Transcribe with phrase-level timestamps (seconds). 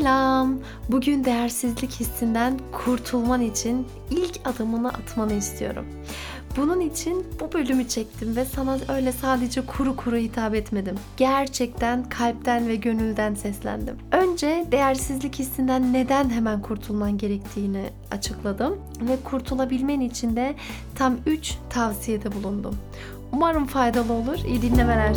[0.00, 0.58] Selam.
[0.88, 5.86] Bugün değersizlik hissinden kurtulman için ilk adımını atmanı istiyorum.
[6.56, 10.94] Bunun için bu bölümü çektim ve sana öyle sadece kuru kuru hitap etmedim.
[11.16, 13.96] Gerçekten kalpten ve gönülden seslendim.
[14.12, 20.54] Önce değersizlik hissinden neden hemen kurtulman gerektiğini açıkladım ve kurtulabilmen için de
[20.94, 22.76] tam 3 tavsiyede bulundum.
[23.32, 24.38] Umarım faydalı olur.
[24.46, 25.16] İyi dinlemeler.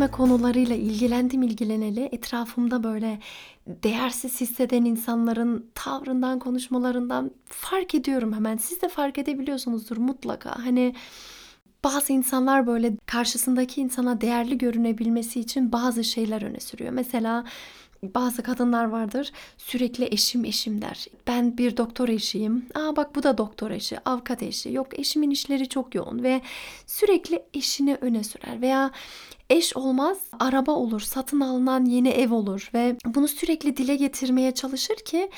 [0.00, 2.08] Hissetme konularıyla ilgilendim ilgileneli.
[2.12, 3.18] Etrafımda böyle
[3.66, 8.56] değersiz hisseden insanların tavrından konuşmalarından fark ediyorum hemen.
[8.56, 10.50] Siz de fark edebiliyorsunuzdur mutlaka.
[10.64, 10.94] Hani
[11.84, 16.92] bazı insanlar böyle karşısındaki insana değerli görünebilmesi için bazı şeyler öne sürüyor.
[16.92, 17.44] Mesela
[18.02, 21.06] bazı kadınlar vardır sürekli eşim eşim der.
[21.26, 22.66] Ben bir doktor eşiyim.
[22.74, 24.72] Aa bak bu da doktor eşi, avukat eşi.
[24.72, 26.40] Yok eşimin işleri çok yoğun ve
[26.86, 28.90] sürekli eşini öne sürer veya
[29.50, 34.96] eş olmaz araba olur, satın alınan yeni ev olur ve bunu sürekli dile getirmeye çalışır
[34.96, 35.30] ki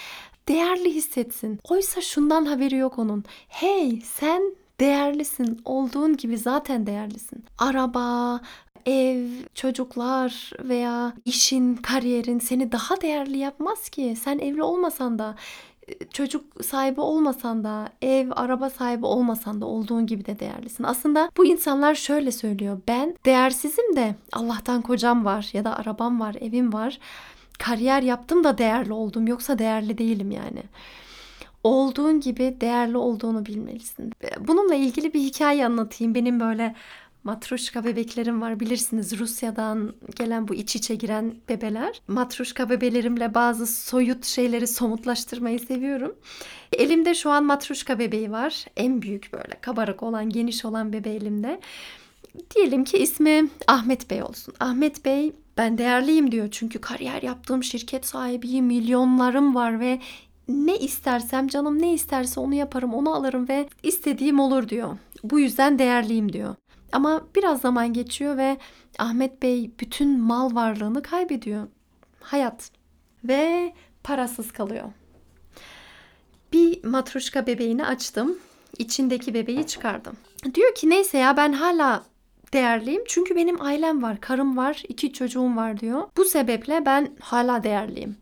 [0.48, 1.58] değerli hissetsin.
[1.68, 3.24] Oysa şundan haberi yok onun.
[3.48, 5.60] Hey sen değerlisin.
[5.64, 7.44] Olduğun gibi zaten değerlisin.
[7.58, 8.40] Araba,
[8.86, 14.16] ev, çocuklar veya işin, kariyerin seni daha değerli yapmaz ki.
[14.24, 15.36] Sen evli olmasan da
[16.12, 20.84] çocuk sahibi olmasan da, ev, araba sahibi olmasan da olduğun gibi de değerlisin.
[20.84, 22.80] Aslında bu insanlar şöyle söylüyor.
[22.88, 26.98] Ben değersizim de Allah'tan kocam var ya da arabam var, evim var.
[27.58, 29.26] Kariyer yaptım da değerli oldum.
[29.26, 30.62] Yoksa değerli değilim yani
[31.64, 34.12] olduğun gibi değerli olduğunu bilmelisin.
[34.40, 36.14] Bununla ilgili bir hikaye anlatayım.
[36.14, 36.74] Benim böyle
[37.24, 42.02] matruşka bebeklerim var bilirsiniz Rusya'dan gelen bu iç içe giren bebeler.
[42.08, 46.14] Matruşka bebelerimle bazı soyut şeyleri somutlaştırmayı seviyorum.
[46.72, 48.64] Elimde şu an matruşka bebeği var.
[48.76, 51.60] En büyük böyle kabarık olan geniş olan bebe elimde.
[52.54, 54.54] Diyelim ki ismi Ahmet Bey olsun.
[54.60, 60.00] Ahmet Bey ben değerliyim diyor çünkü kariyer yaptığım şirket sahibiyim, milyonlarım var ve
[60.52, 64.96] ne istersem canım ne isterse onu yaparım, onu alırım ve istediğim olur diyor.
[65.24, 66.54] Bu yüzden değerliyim diyor.
[66.92, 68.56] Ama biraz zaman geçiyor ve
[68.98, 71.68] Ahmet Bey bütün mal varlığını kaybediyor.
[72.20, 72.70] Hayat.
[73.24, 73.72] Ve
[74.04, 74.84] parasız kalıyor.
[76.52, 78.38] Bir matruşka bebeğini açtım.
[78.78, 80.16] İçindeki bebeği çıkardım.
[80.54, 82.04] Diyor ki neyse ya ben hala
[82.52, 83.02] değerliyim.
[83.08, 86.02] Çünkü benim ailem var, karım var, iki çocuğum var diyor.
[86.16, 88.16] Bu sebeple ben hala değerliyim.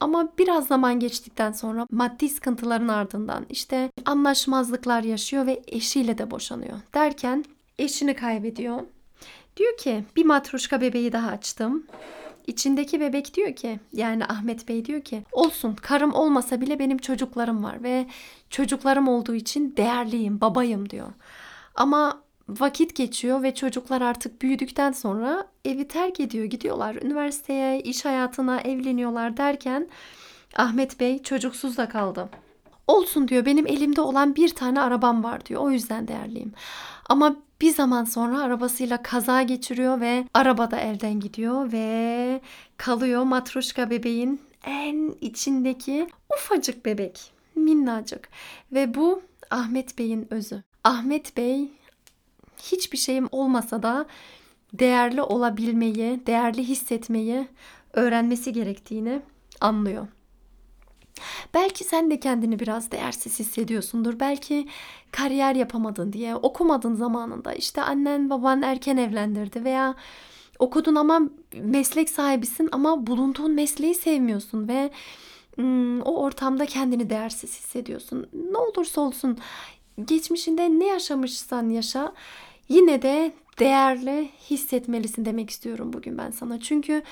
[0.00, 6.78] Ama biraz zaman geçtikten sonra maddi sıkıntıların ardından işte anlaşmazlıklar yaşıyor ve eşiyle de boşanıyor.
[6.94, 7.44] Derken
[7.78, 8.80] eşini kaybediyor.
[9.56, 11.86] Diyor ki bir matruşka bebeği daha açtım.
[12.46, 17.64] İçindeki bebek diyor ki yani Ahmet Bey diyor ki olsun karım olmasa bile benim çocuklarım
[17.64, 18.06] var ve
[18.50, 21.08] çocuklarım olduğu için değerliyim babayım diyor.
[21.74, 28.60] Ama vakit geçiyor ve çocuklar artık büyüdükten sonra evi terk ediyor gidiyorlar üniversiteye iş hayatına
[28.60, 29.88] evleniyorlar derken
[30.56, 32.28] Ahmet Bey çocuksuz da kaldı.
[32.86, 36.52] Olsun diyor benim elimde olan bir tane arabam var diyor o yüzden değerliyim.
[37.08, 42.40] Ama bir zaman sonra arabasıyla kaza geçiriyor ve araba da elden gidiyor ve
[42.76, 47.32] kalıyor matruşka bebeğin en içindeki ufacık bebek.
[47.54, 48.28] Minnacık.
[48.72, 50.62] Ve bu Ahmet Bey'in özü.
[50.84, 51.68] Ahmet Bey
[52.72, 54.06] hiçbir şeyim olmasa da
[54.72, 57.48] değerli olabilmeyi, değerli hissetmeyi
[57.92, 59.22] öğrenmesi gerektiğini
[59.60, 60.08] anlıyor.
[61.54, 64.20] Belki sen de kendini biraz değersiz hissediyorsundur.
[64.20, 64.68] Belki
[65.10, 67.54] kariyer yapamadın diye, okumadın zamanında.
[67.54, 69.94] İşte annen baban erken evlendirdi veya
[70.58, 71.20] okudun ama
[71.54, 74.90] meslek sahibisin ama bulunduğun mesleği sevmiyorsun ve
[76.04, 78.26] o ortamda kendini değersiz hissediyorsun.
[78.50, 79.38] Ne olursa olsun
[80.04, 82.12] geçmişinde ne yaşamışsan yaşa
[82.68, 86.60] yine de değerli hissetmelisin demek istiyorum bugün ben sana.
[86.60, 87.02] Çünkü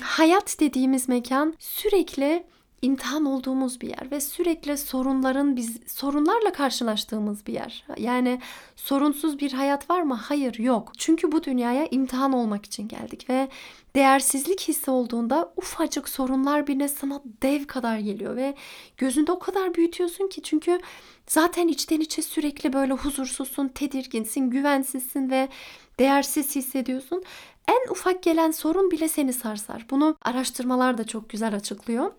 [0.00, 2.44] hayat dediğimiz mekan sürekli
[2.82, 7.84] imtihan olduğumuz bir yer ve sürekli sorunların biz sorunlarla karşılaştığımız bir yer.
[7.98, 8.40] Yani
[8.76, 10.14] sorunsuz bir hayat var mı?
[10.14, 10.92] Hayır, yok.
[10.98, 13.48] Çünkü bu dünyaya imtihan olmak için geldik ve
[13.96, 18.54] değersizlik hissi olduğunda ufacık sorunlar bile sana dev kadar geliyor ve
[18.96, 20.80] gözünde o kadar büyütüyorsun ki çünkü
[21.26, 25.48] zaten içten içe sürekli böyle huzursuzsun, tedirginsin, güvensizsin ve
[25.98, 27.22] değersiz hissediyorsun.
[27.68, 29.86] En ufak gelen sorun bile seni sarsar.
[29.90, 32.12] Bunu araştırmalar da çok güzel açıklıyor.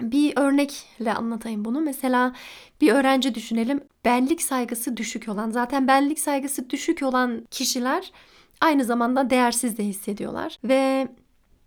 [0.00, 1.80] Bir örnekle anlatayım bunu.
[1.80, 2.34] Mesela
[2.80, 3.80] bir öğrenci düşünelim.
[4.04, 8.12] Benlik saygısı düşük olan, zaten benlik saygısı düşük olan kişiler
[8.60, 10.58] aynı zamanda değersiz de hissediyorlar.
[10.64, 11.08] Ve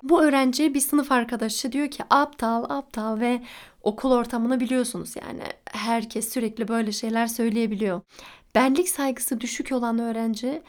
[0.03, 3.41] bu öğrenci bir sınıf arkadaşı diyor ki aptal aptal ve
[3.83, 8.01] okul ortamını biliyorsunuz yani herkes sürekli böyle şeyler söyleyebiliyor.
[8.55, 10.61] Benlik saygısı düşük olan öğrenci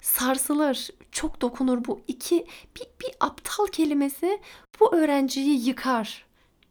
[0.00, 4.40] sarsılır, çok dokunur bu iki bir, bir aptal kelimesi
[4.80, 6.27] bu öğrenciyi yıkar.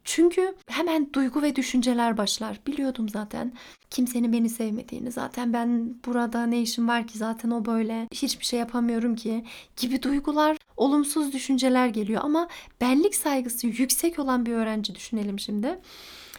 [0.10, 2.60] Çünkü hemen duygu ve düşünceler başlar.
[2.68, 3.54] Biliyordum zaten
[3.90, 5.12] kimsenin beni sevmediğini.
[5.12, 8.08] Zaten ben burada ne işim var ki zaten o böyle.
[8.14, 9.46] Hiçbir şey yapamıyorum ki
[9.78, 12.48] gibi duygular, olumsuz düşünceler geliyor ama
[12.82, 15.80] benlik saygısı yüksek olan bir öğrenci düşünelim şimdi.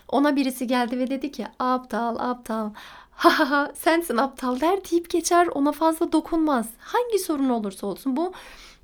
[0.08, 2.70] Ona birisi geldi ve dedi ki aptal aptal
[3.10, 6.68] ha ha ha sensin aptal der deyip geçer ona fazla dokunmaz.
[6.78, 8.32] Hangi sorun olursa olsun bu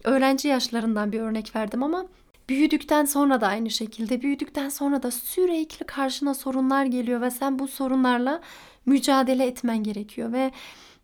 [0.04, 2.06] öğrenci yaşlarından bir örnek verdim ama
[2.48, 7.68] Büyüdükten sonra da aynı şekilde büyüdükten sonra da sürekli karşına sorunlar geliyor ve sen bu
[7.68, 8.40] sorunlarla
[8.86, 10.50] mücadele etmen gerekiyor ve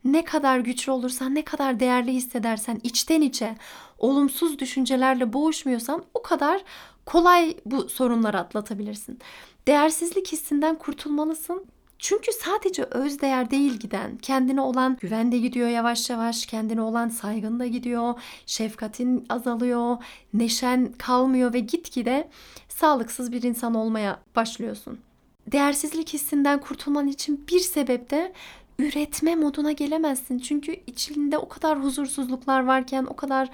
[0.05, 3.55] ne kadar güçlü olursan, ne kadar değerli hissedersen, içten içe
[3.99, 6.63] olumsuz düşüncelerle boğuşmuyorsan o kadar
[7.07, 9.19] kolay bu sorunları atlatabilirsin.
[9.67, 11.65] Değersizlik hissinden kurtulmalısın.
[12.01, 17.09] Çünkü sadece öz değer değil giden, kendine olan güven de gidiyor yavaş yavaş, kendine olan
[17.09, 18.15] saygın da gidiyor,
[18.47, 19.97] şefkatin azalıyor,
[20.35, 22.29] neşen kalmıyor ve gitgide
[22.69, 25.01] sağlıksız bir insan olmaya başlıyorsun.
[25.47, 28.33] Değersizlik hissinden kurtulman için bir sebep de
[28.79, 30.39] üretme moduna gelemezsin.
[30.39, 33.51] Çünkü içinde o kadar huzursuzluklar varken, o kadar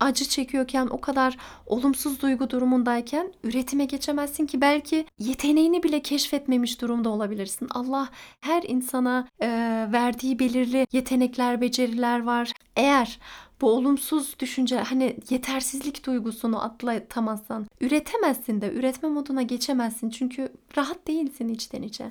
[0.00, 7.08] acı çekiyorken, o kadar olumsuz duygu durumundayken üretime geçemezsin ki belki yeteneğini bile keşfetmemiş durumda
[7.08, 7.68] olabilirsin.
[7.70, 8.08] Allah
[8.40, 9.48] her insana e,
[9.92, 12.52] verdiği belirli yetenekler, beceriler var.
[12.76, 13.18] Eğer
[13.60, 21.48] bu olumsuz düşünce hani yetersizlik duygusunu atlatamazsan üretemezsin de üretme moduna geçemezsin çünkü rahat değilsin
[21.48, 22.10] içten içe.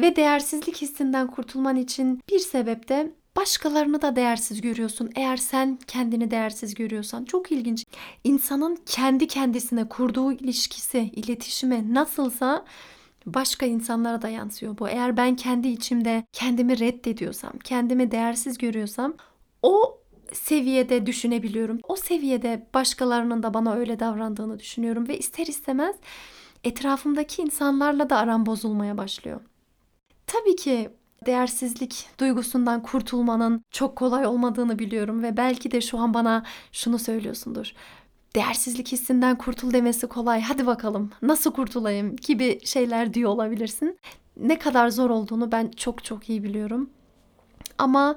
[0.00, 5.10] Ve değersizlik hissinden kurtulman için bir sebep de başkalarını da değersiz görüyorsun.
[5.16, 7.84] Eğer sen kendini değersiz görüyorsan çok ilginç.
[8.24, 12.64] İnsanın kendi kendisine kurduğu ilişkisi, iletişimi nasılsa
[13.26, 14.88] başka insanlara da yansıyor bu.
[14.88, 19.14] Eğer ben kendi içimde kendimi reddediyorsam, kendimi değersiz görüyorsam
[19.62, 19.98] o
[20.32, 21.80] seviyede düşünebiliyorum.
[21.88, 25.96] O seviyede başkalarının da bana öyle davrandığını düşünüyorum ve ister istemez
[26.64, 29.40] etrafımdaki insanlarla da aram bozulmaya başlıyor.
[30.26, 30.90] Tabii ki
[31.26, 37.72] değersizlik duygusundan kurtulmanın çok kolay olmadığını biliyorum ve belki de şu an bana şunu söylüyorsundur.
[38.34, 40.40] Değersizlik hissinden kurtul demesi kolay.
[40.40, 43.98] Hadi bakalım nasıl kurtulayım gibi şeyler diyor olabilirsin.
[44.36, 46.90] Ne kadar zor olduğunu ben çok çok iyi biliyorum.
[47.78, 48.16] Ama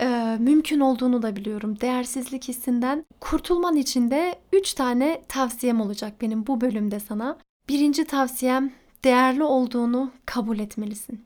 [0.00, 1.80] e, mümkün olduğunu da biliyorum.
[1.80, 7.38] Değersizlik hissinden kurtulman için de 3 tane tavsiyem olacak benim bu bölümde sana.
[7.68, 8.72] Birinci tavsiyem
[9.04, 11.24] değerli olduğunu kabul etmelisin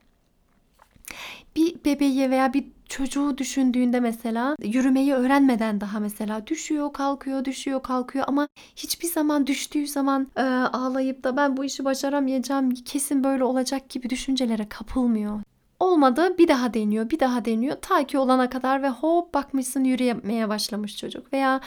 [1.55, 8.25] bir bebeği veya bir çocuğu düşündüğünde mesela yürümeyi öğrenmeden daha mesela düşüyor, kalkıyor, düşüyor, kalkıyor
[8.27, 13.89] ama hiçbir zaman düştüğü zaman e, ağlayıp da ben bu işi başaramayacağım, kesin böyle olacak
[13.89, 15.39] gibi düşüncelere kapılmıyor.
[15.79, 20.49] Olmadı bir daha deniyor, bir daha deniyor ta ki olana kadar ve hop bakmışsın yürüyemeye
[20.49, 21.61] başlamış çocuk veya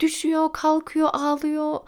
[0.00, 1.80] düşüyor, kalkıyor, ağlıyor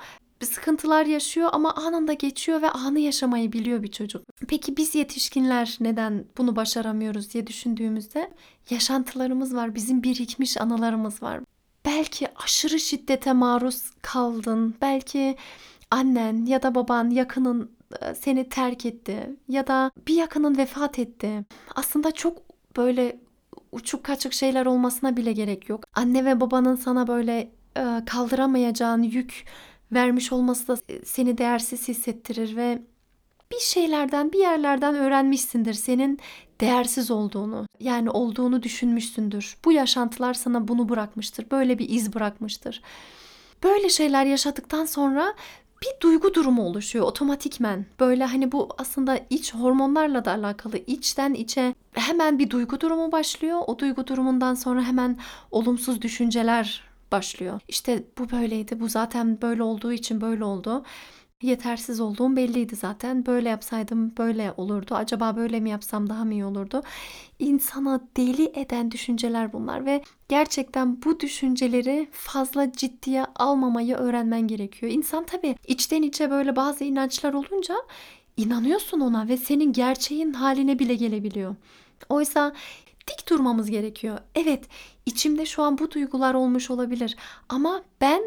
[0.46, 4.22] sıkıntılar yaşıyor ama anında geçiyor ve anı yaşamayı biliyor bir çocuk.
[4.48, 8.30] Peki biz yetişkinler neden bunu başaramıyoruz diye düşündüğümüzde
[8.70, 11.40] yaşantılarımız var, bizim birikmiş anılarımız var.
[11.84, 15.36] Belki aşırı şiddete maruz kaldın, belki
[15.90, 17.70] annen ya da baban yakının
[18.00, 21.44] e, seni terk etti ya da bir yakının vefat etti.
[21.74, 22.38] Aslında çok
[22.76, 23.20] böyle
[23.72, 25.84] uçuk kaçık şeyler olmasına bile gerek yok.
[25.94, 29.44] Anne ve babanın sana böyle e, kaldıramayacağın yük
[29.92, 32.82] vermiş olması da seni değersiz hissettirir ve
[33.52, 36.18] bir şeylerden, bir yerlerden öğrenmişsindir senin
[36.60, 37.66] değersiz olduğunu.
[37.80, 39.56] Yani olduğunu düşünmüşsündür.
[39.64, 41.50] Bu yaşantılar sana bunu bırakmıştır.
[41.50, 42.82] Böyle bir iz bırakmıştır.
[43.62, 45.34] Böyle şeyler yaşadıktan sonra
[45.82, 47.86] bir duygu durumu oluşuyor otomatikmen.
[48.00, 50.78] Böyle hani bu aslında iç hormonlarla da alakalı.
[50.86, 53.60] İçten içe hemen bir duygu durumu başlıyor.
[53.66, 55.18] O duygu durumundan sonra hemen
[55.50, 57.60] olumsuz düşünceler başlıyor.
[57.68, 58.80] İşte bu böyleydi.
[58.80, 60.84] Bu zaten böyle olduğu için böyle oldu.
[61.42, 63.26] Yetersiz olduğum belliydi zaten.
[63.26, 64.94] Böyle yapsaydım böyle olurdu.
[64.94, 66.82] Acaba böyle mi yapsam daha mı iyi olurdu?
[67.38, 74.92] İnsana deli eden düşünceler bunlar ve gerçekten bu düşünceleri fazla ciddiye almamayı öğrenmen gerekiyor.
[74.92, 77.74] İnsan tabii içten içe böyle bazı inançlar olunca
[78.36, 81.56] inanıyorsun ona ve senin gerçeğin haline bile gelebiliyor.
[82.08, 82.52] Oysa
[83.08, 84.18] dik durmamız gerekiyor.
[84.34, 84.64] Evet,
[85.06, 87.16] içimde şu an bu duygular olmuş olabilir
[87.48, 88.22] ama ben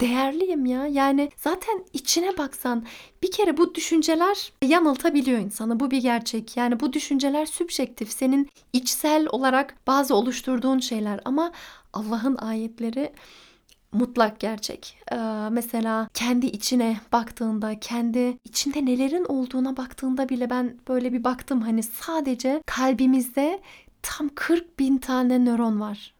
[0.00, 0.86] değerliyim ya.
[0.86, 2.86] Yani zaten içine baksan
[3.22, 5.80] bir kere bu düşünceler yanıltabiliyor insanı.
[5.80, 6.56] Bu bir gerçek.
[6.56, 8.12] Yani bu düşünceler sübjektif.
[8.12, 11.52] Senin içsel olarak bazı oluşturduğun şeyler ama
[11.92, 13.12] Allah'ın ayetleri
[13.92, 14.98] mutlak gerçek.
[15.12, 15.16] Ee,
[15.50, 21.60] mesela kendi içine baktığında, kendi içinde nelerin olduğuna baktığında bile ben böyle bir baktım.
[21.60, 23.60] Hani sadece kalbimizde
[24.02, 26.14] tam 40 bin tane nöron var.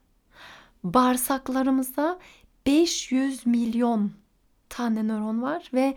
[0.83, 2.19] Bağırsaklarımızda
[2.65, 4.11] 500 milyon
[4.69, 5.95] tane nöron var ve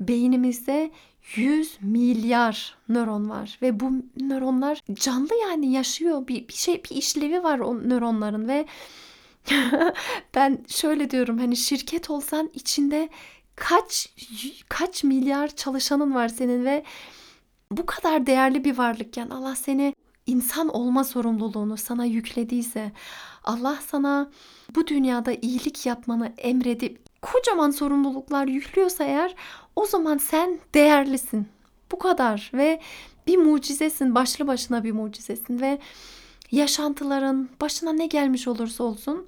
[0.00, 0.90] beynimizde
[1.36, 3.58] 100 milyar nöron var.
[3.62, 6.28] Ve bu nöronlar canlı yani yaşıyor.
[6.28, 8.66] Bir, bir şey bir işlevi var o nöronların ve
[10.34, 13.08] ben şöyle diyorum hani şirket olsan içinde
[13.56, 14.08] kaç
[14.68, 16.84] kaç milyar çalışanın var senin ve
[17.70, 19.94] bu kadar değerli bir varlıkken Allah seni
[20.28, 22.92] insan olma sorumluluğunu sana yüklediyse,
[23.44, 24.30] Allah sana
[24.74, 29.34] bu dünyada iyilik yapmanı emredip kocaman sorumluluklar yüklüyorsa eğer
[29.76, 31.46] o zaman sen değerlisin.
[31.92, 32.80] Bu kadar ve
[33.26, 35.78] bir mucizesin, başlı başına bir mucizesin ve
[36.52, 39.26] yaşantıların başına ne gelmiş olursa olsun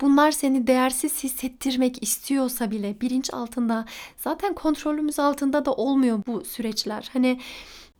[0.00, 3.84] bunlar seni değersiz hissettirmek istiyorsa bile bilinç altında
[4.16, 7.10] zaten kontrolümüz altında da olmuyor bu süreçler.
[7.12, 7.40] Hani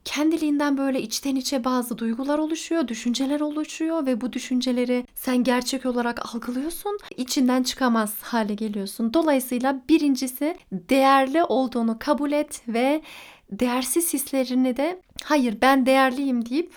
[0.07, 6.35] kendiliğinden böyle içten içe bazı duygular oluşuyor, düşünceler oluşuyor ve bu düşünceleri sen gerçek olarak
[6.35, 6.99] algılıyorsun.
[7.17, 9.15] içinden çıkamaz hale geliyorsun.
[9.15, 13.03] Dolayısıyla birincisi değerli olduğunu kabul et ve
[13.51, 16.73] değersiz hislerini de hayır ben değerliyim deyip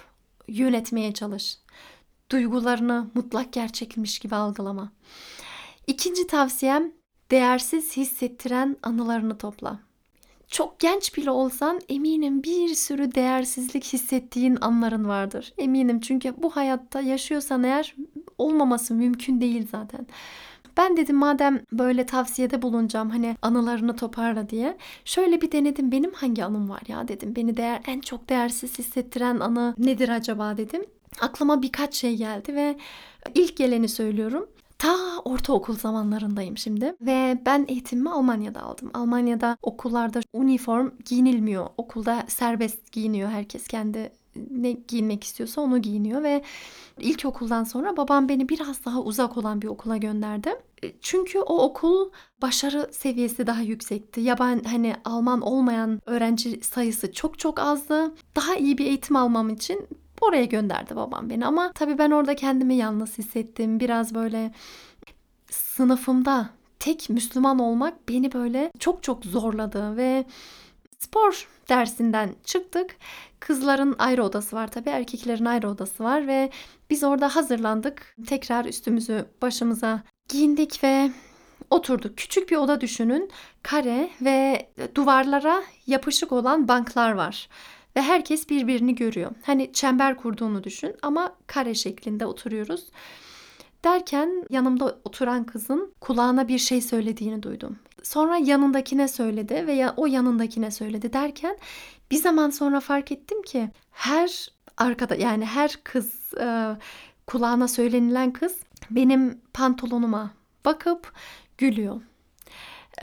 [0.47, 1.57] yönetmeye çalış.
[2.31, 4.91] Duygularını mutlak gerçekmiş gibi algılama.
[5.87, 6.91] İkinci tavsiyem
[7.31, 9.88] değersiz hissettiren anılarını topla
[10.49, 15.53] çok genç bile olsan eminim bir sürü değersizlik hissettiğin anların vardır.
[15.57, 17.95] Eminim çünkü bu hayatta yaşıyorsan eğer
[18.37, 20.07] olmaması mümkün değil zaten.
[20.77, 24.77] Ben dedim madem böyle tavsiyede bulunacağım hani anılarını toparla diye.
[25.05, 27.35] Şöyle bir denedim benim hangi anım var ya dedim.
[27.35, 30.85] Beni değer en çok değersiz hissettiren anı nedir acaba dedim.
[31.21, 32.77] Aklıma birkaç şey geldi ve
[33.35, 34.49] ilk geleni söylüyorum.
[34.79, 38.91] Ta ortaokul zamanlarındayım şimdi ve ben eğitimimi Almanya'da aldım.
[38.93, 41.67] Almanya'da okullarda uniform giyinilmiyor.
[41.77, 44.11] Okulda serbest giyiniyor herkes kendi
[44.51, 46.43] ne giyinmek istiyorsa onu giyiniyor ve
[46.99, 50.49] ilkokuldan sonra babam beni biraz daha uzak olan bir okula gönderdi.
[50.83, 52.09] E, çünkü o okul
[52.41, 54.21] başarı seviyesi daha yüksekti.
[54.21, 58.13] Yaban hani Alman olmayan öğrenci sayısı çok çok azdı.
[58.35, 59.87] Daha iyi bir eğitim almam için
[60.21, 63.79] Oraya gönderdi babam beni ama tabii ben orada kendimi yalnız hissettim.
[63.79, 64.51] Biraz böyle
[65.51, 66.49] sınıfımda
[66.79, 70.25] tek Müslüman olmak beni böyle çok çok zorladı ve
[70.99, 72.97] spor dersinden çıktık.
[73.39, 76.49] Kızların ayrı odası var tabii erkeklerin ayrı odası var ve
[76.89, 78.15] biz orada hazırlandık.
[78.27, 81.11] Tekrar üstümüzü başımıza giyindik ve
[81.69, 82.17] oturduk.
[82.17, 83.31] Küçük bir oda düşünün.
[83.63, 87.49] Kare ve duvarlara yapışık olan banklar var
[87.95, 89.31] ve herkes birbirini görüyor.
[89.43, 92.87] Hani çember kurduğunu düşün ama kare şeklinde oturuyoruz.
[93.83, 97.79] Derken yanımda oturan kızın kulağına bir şey söylediğini duydum.
[98.03, 101.57] Sonra yanındakine söyledi ve o yanındakine söyledi derken
[102.11, 106.75] bir zaman sonra fark ettim ki her arkada yani her kız e,
[107.27, 108.57] kulağına söylenilen kız
[108.91, 110.31] benim pantolonuma
[110.65, 111.13] bakıp
[111.57, 112.01] gülüyor.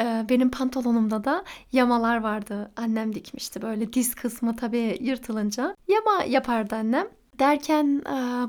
[0.01, 2.71] Benim pantolonumda da yamalar vardı.
[2.77, 5.77] Annem dikmişti böyle diz kısmı tabii yırtılınca.
[5.89, 7.07] Yama yapardı annem.
[7.39, 8.03] Derken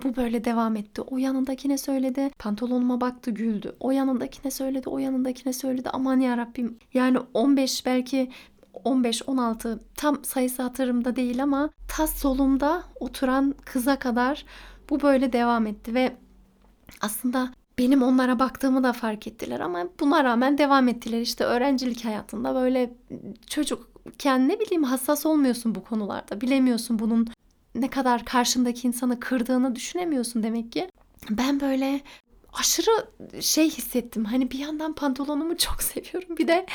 [0.03, 1.01] bu böyle devam etti.
[1.01, 2.29] O yanındakine söyledi.
[2.39, 3.75] Pantolonuma baktı güldü.
[3.79, 4.89] O yanındakine söyledi.
[4.89, 5.89] O yanındakine söyledi.
[5.89, 6.79] Aman ya Rabbim.
[6.93, 8.31] Yani 15 belki
[8.73, 14.45] 15-16 tam sayısı hatırımda değil ama tas solumda oturan kıza kadar
[14.89, 16.15] bu böyle devam etti ve
[17.01, 21.21] aslında benim onlara baktığımı da fark ettiler ama buna rağmen devam ettiler.
[21.21, 22.93] İşte öğrencilik hayatında böyle
[23.47, 26.41] çocukken ne bileyim hassas olmuyorsun bu konularda.
[26.41, 27.27] Bilemiyorsun bunun
[27.75, 30.89] ne kadar karşındaki insanı kırdığını düşünemiyorsun demek ki.
[31.29, 32.01] Ben böyle
[32.53, 33.07] aşırı
[33.41, 34.25] şey hissettim.
[34.25, 36.37] Hani bir yandan pantolonumu çok seviyorum.
[36.37, 36.65] Bir de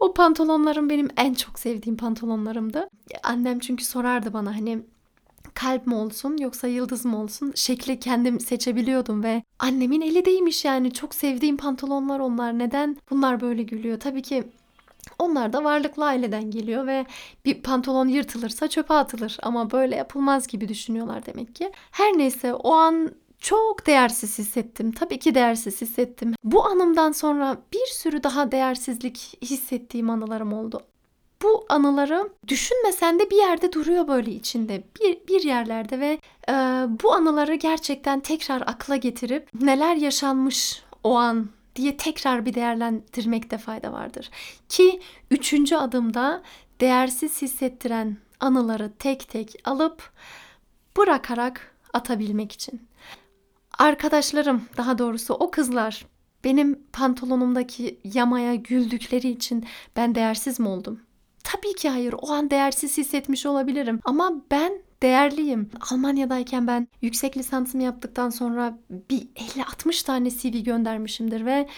[0.00, 2.88] o pantolonlarım benim en çok sevdiğim pantolonlarımdı.
[3.22, 4.82] Annem çünkü sorardı bana hani
[5.62, 10.92] kalp mi olsun yoksa yıldız mı olsun şekli kendim seçebiliyordum ve annemin eli değmiş yani
[10.92, 14.44] çok sevdiğim pantolonlar onlar neden bunlar böyle gülüyor tabii ki
[15.18, 17.06] Onlar da varlıklı aileden geliyor ve
[17.44, 21.72] bir pantolon yırtılırsa çöpe atılır ama böyle yapılmaz gibi düşünüyorlar demek ki.
[21.90, 24.92] Her neyse o an çok değersiz hissettim.
[24.92, 26.34] Tabii ki değersiz hissettim.
[26.44, 30.82] Bu anımdan sonra bir sürü daha değersizlik hissettiğim anılarım oldu.
[31.42, 34.82] Bu anıları düşünmesen de bir yerde duruyor böyle içinde.
[35.00, 36.18] Bir, bir yerlerde ve
[36.48, 36.52] e,
[37.02, 43.92] bu anıları gerçekten tekrar akla getirip neler yaşanmış o an diye tekrar bir değerlendirmekte fayda
[43.92, 44.30] vardır.
[44.68, 46.42] Ki üçüncü adımda
[46.80, 50.10] değersiz hissettiren anıları tek tek alıp
[50.96, 52.88] bırakarak atabilmek için.
[53.78, 56.06] Arkadaşlarım daha doğrusu o kızlar
[56.44, 61.00] benim pantolonumdaki yamaya güldükleri için ben değersiz mi oldum?
[61.44, 62.14] Tabii ki hayır.
[62.22, 64.00] O an değersiz hissetmiş olabilirim.
[64.04, 64.72] Ama ben
[65.02, 65.70] değerliyim.
[65.90, 71.68] Almanya'dayken ben yüksek lisansımı yaptıktan sonra bir 50-60 tane CV göndermişimdir ve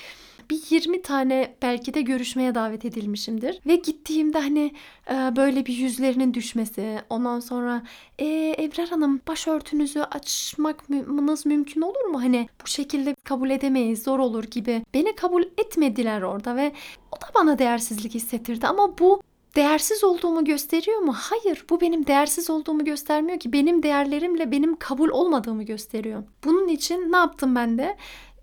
[0.50, 3.60] bir 20 tane belki de görüşmeye davet edilmişimdir.
[3.66, 4.72] Ve gittiğimde hani
[5.10, 7.82] e, böyle bir yüzlerinin düşmesi, ondan sonra
[8.18, 12.22] e, Ebrar Hanım başörtünüzü açmanız mümkün olur mu?
[12.22, 14.82] Hani bu şekilde kabul edemeyiz, zor olur gibi.
[14.94, 16.72] Beni kabul etmediler orada ve
[17.12, 19.22] o da bana değersizlik hissettirdi ama bu
[19.56, 21.14] değersiz olduğumu gösteriyor mu?
[21.16, 23.52] Hayır, bu benim değersiz olduğumu göstermiyor ki.
[23.52, 26.22] Benim değerlerimle benim kabul olmadığımı gösteriyor.
[26.44, 27.96] Bunun için ne yaptım ben de?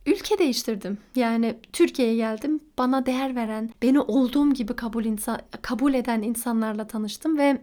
[0.05, 0.97] ülke değiştirdim.
[1.15, 2.59] Yani Türkiye'ye geldim.
[2.77, 7.61] Bana değer veren, beni olduğum gibi kabul insan kabul eden insanlarla tanıştım ve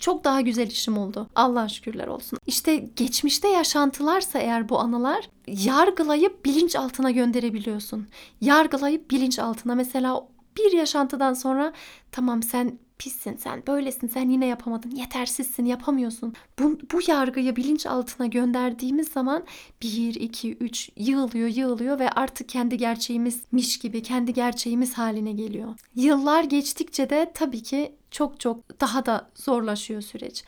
[0.00, 1.28] çok daha güzel işim oldu.
[1.34, 2.38] Allah şükürler olsun.
[2.46, 8.08] İşte geçmişte yaşantılarsa eğer bu anılar yargılayıp bilinç altına gönderebiliyorsun.
[8.40, 11.72] Yargılayıp bilinç altına mesela bir yaşantıdan sonra
[12.12, 16.34] tamam sen pissin, sen böylesin, sen yine yapamadın, yetersizsin, yapamıyorsun.
[16.58, 19.44] Bu, bu yargıyı bilinç altına gönderdiğimiz zaman
[19.82, 25.74] 1, 2, 3 yığılıyor, yığılıyor ve artık kendi gerçeğimizmiş gibi, kendi gerçeğimiz haline geliyor.
[25.94, 30.44] Yıllar geçtikçe de tabii ki çok çok daha da zorlaşıyor süreç.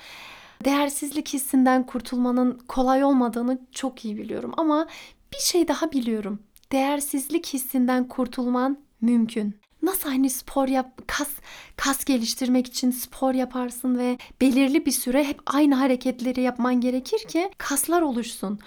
[0.64, 4.86] Değersizlik hissinden kurtulmanın kolay olmadığını çok iyi biliyorum ama
[5.32, 6.38] bir şey daha biliyorum.
[6.72, 9.62] Değersizlik hissinden kurtulman mümkün.
[9.82, 11.28] Nasıl hani spor yap, kas
[11.76, 17.50] kas geliştirmek için spor yaparsın ve belirli bir süre hep aynı hareketleri yapman gerekir ki
[17.58, 18.58] kaslar oluşsun.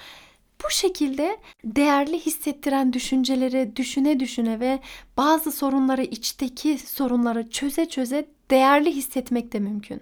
[0.65, 4.79] Bu şekilde değerli hissettiren düşünceleri düşüne düşüne ve
[5.17, 10.01] bazı sorunları içteki sorunları çöze çöze değerli hissetmek de mümkün.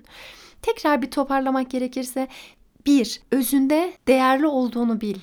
[0.62, 2.28] Tekrar bir toparlamak gerekirse
[2.86, 5.19] bir Özünde değerli olduğunu bil.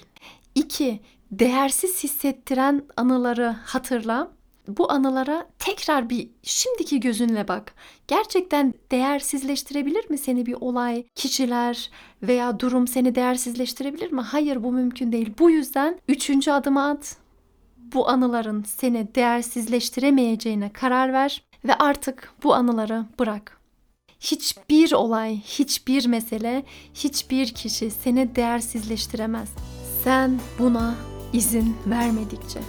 [0.54, 1.00] 2.
[1.30, 4.30] Değersiz hissettiren anıları hatırla
[4.76, 7.74] bu anılara tekrar bir şimdiki gözünle bak.
[8.08, 11.90] Gerçekten değersizleştirebilir mi seni bir olay, kişiler
[12.22, 14.20] veya durum seni değersizleştirebilir mi?
[14.20, 15.34] Hayır bu mümkün değil.
[15.38, 17.16] Bu yüzden üçüncü adımı at.
[17.76, 23.60] Bu anıların seni değersizleştiremeyeceğine karar ver ve artık bu anıları bırak.
[24.20, 29.48] Hiçbir olay, hiçbir mesele, hiçbir kişi seni değersizleştiremez.
[30.04, 30.94] Sen buna
[31.32, 32.60] izin vermedikçe.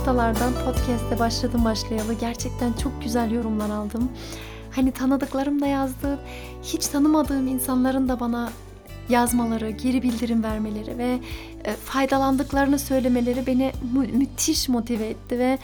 [0.00, 4.08] Haftalardan podcast'te başladım başlayalı gerçekten çok güzel yorumlar aldım.
[4.70, 6.18] Hani tanıdıklarım da yazdı.
[6.62, 8.50] Hiç tanımadığım insanların da bana
[9.08, 11.18] yazmaları, geri bildirim vermeleri ve
[11.64, 15.58] e, faydalandıklarını söylemeleri beni mü- müthiş motive etti ve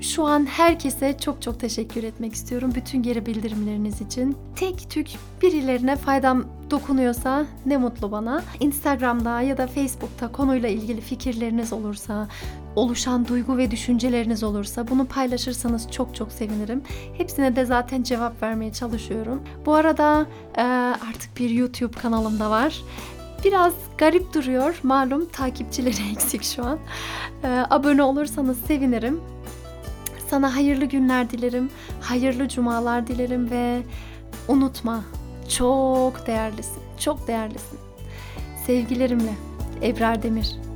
[0.00, 4.36] şu an herkese çok çok teşekkür etmek istiyorum bütün geri bildirimleriniz için.
[4.56, 5.08] Tek tük
[5.42, 8.42] birilerine faydam dokunuyorsa ne mutlu bana.
[8.60, 12.28] Instagram'da ya da Facebook'ta konuyla ilgili fikirleriniz olursa,
[12.76, 16.82] oluşan duygu ve düşünceleriniz olursa bunu paylaşırsanız çok çok sevinirim.
[17.18, 19.42] Hepsine de zaten cevap vermeye çalışıyorum.
[19.66, 20.62] Bu arada e,
[21.10, 22.82] artık bir YouTube kanalım da var.
[23.44, 24.80] Biraz garip duruyor.
[24.82, 26.78] Malum takipçileri eksik şu an.
[27.44, 29.20] E, abone olursanız sevinirim.
[30.28, 33.82] Sana hayırlı günler dilerim, hayırlı cumalar dilerim ve
[34.48, 35.04] unutma
[35.58, 37.78] çok değerlisin, çok değerlisin.
[38.66, 39.34] Sevgilerimle
[39.82, 40.69] Ebrar Demir.